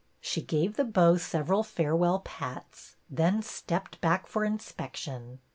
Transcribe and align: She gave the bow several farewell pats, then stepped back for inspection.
She 0.19 0.41
gave 0.41 0.77
the 0.77 0.83
bow 0.83 1.17
several 1.17 1.61
farewell 1.61 2.21
pats, 2.21 2.95
then 3.07 3.43
stepped 3.43 4.01
back 4.01 4.25
for 4.25 4.43
inspection. 4.43 5.37